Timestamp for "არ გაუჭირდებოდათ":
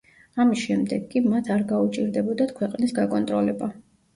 1.57-2.55